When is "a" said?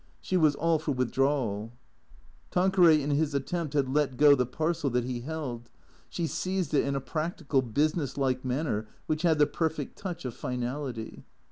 6.95-6.99